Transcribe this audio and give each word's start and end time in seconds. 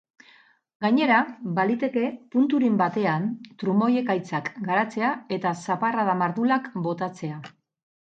Gainera, 0.85 1.17
baliteke 1.59 2.07
punturen 2.37 2.81
batean 2.81 3.29
trumoi-ekaitzak 3.65 4.53
garatzea 4.73 5.15
eta 5.41 5.55
zaparrada 5.71 6.21
mardulak 6.27 6.71
botatzea. 6.91 7.43